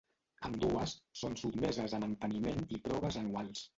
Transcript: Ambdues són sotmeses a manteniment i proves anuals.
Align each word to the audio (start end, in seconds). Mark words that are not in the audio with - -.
Ambdues 0.47 0.95
són 1.21 1.37
sotmeses 1.41 1.95
a 1.99 1.99
manteniment 2.05 2.67
i 2.77 2.81
proves 2.89 3.21
anuals. 3.23 3.63